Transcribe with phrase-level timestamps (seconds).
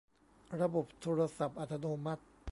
[0.61, 2.23] ระบบโทรศัพท์อัตโนมัติ